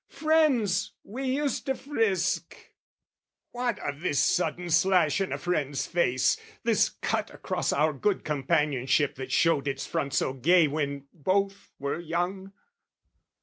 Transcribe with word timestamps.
Friends, 0.09 0.93
we 1.03 1.25
used 1.25 1.67
to 1.67 1.75
frisk: 1.75 2.55
What 3.51 3.77
of 3.77 3.99
this 3.99 4.17
sudden 4.17 4.71
slash 4.71 5.21
in 5.21 5.31
a 5.31 5.37
friend's 5.37 5.85
face, 5.85 6.37
This 6.63 6.89
cut 6.89 7.29
across 7.31 7.71
our 7.71 7.93
good 7.93 8.23
companionship 8.25 9.13
That 9.13 9.31
showed 9.31 9.67
its 9.67 9.85
front 9.85 10.15
so 10.15 10.33
gay 10.33 10.67
when 10.67 11.05
both 11.13 11.69
were 11.77 11.99
young? 11.99 12.51